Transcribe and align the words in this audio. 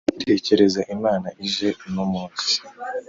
Tekereza 0.27 0.81
Imana 0.95 1.27
ije 1.47 1.67
uno 1.87 2.03
munsi. 2.11 2.53